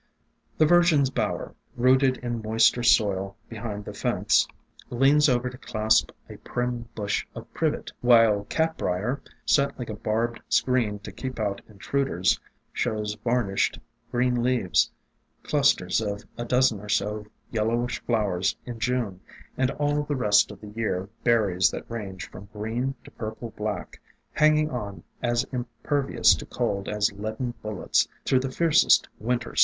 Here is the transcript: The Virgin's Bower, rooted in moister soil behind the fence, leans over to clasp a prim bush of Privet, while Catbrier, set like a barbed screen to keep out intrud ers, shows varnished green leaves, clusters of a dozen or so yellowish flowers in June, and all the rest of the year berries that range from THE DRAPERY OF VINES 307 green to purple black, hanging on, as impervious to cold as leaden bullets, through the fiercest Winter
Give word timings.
The 0.57 0.65
Virgin's 0.65 1.11
Bower, 1.11 1.53
rooted 1.77 2.17
in 2.23 2.41
moister 2.41 2.81
soil 2.81 3.35
behind 3.47 3.85
the 3.85 3.93
fence, 3.93 4.47
leans 4.89 5.29
over 5.29 5.47
to 5.47 5.59
clasp 5.59 6.09
a 6.27 6.37
prim 6.37 6.89
bush 6.95 7.27
of 7.35 7.53
Privet, 7.53 7.91
while 8.01 8.45
Catbrier, 8.45 9.21
set 9.45 9.77
like 9.77 9.91
a 9.91 9.95
barbed 9.95 10.41
screen 10.49 10.97
to 11.01 11.11
keep 11.11 11.39
out 11.39 11.61
intrud 11.69 12.09
ers, 12.09 12.39
shows 12.73 13.13
varnished 13.23 13.77
green 14.11 14.41
leaves, 14.41 14.89
clusters 15.43 16.01
of 16.01 16.23
a 16.35 16.45
dozen 16.45 16.79
or 16.79 16.89
so 16.89 17.27
yellowish 17.51 18.01
flowers 18.05 18.55
in 18.65 18.79
June, 18.79 19.19
and 19.55 19.69
all 19.69 20.01
the 20.01 20.15
rest 20.15 20.49
of 20.49 20.61
the 20.61 20.69
year 20.69 21.09
berries 21.23 21.69
that 21.69 21.85
range 21.87 22.27
from 22.27 22.49
THE 22.51 22.57
DRAPERY 22.57 22.71
OF 22.71 22.77
VINES 22.85 22.95
307 23.03 23.19
green 23.19 23.35
to 23.35 23.35
purple 23.35 23.49
black, 23.55 24.01
hanging 24.31 24.71
on, 24.71 25.03
as 25.21 25.43
impervious 25.51 26.33
to 26.33 26.47
cold 26.47 26.89
as 26.89 27.13
leaden 27.13 27.53
bullets, 27.61 28.07
through 28.25 28.39
the 28.39 28.49
fiercest 28.49 29.07
Winter 29.19 29.53